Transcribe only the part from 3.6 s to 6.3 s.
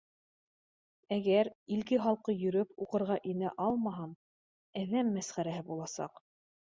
алмаһам, әҙәм мәсхәрәһе буласаҡ.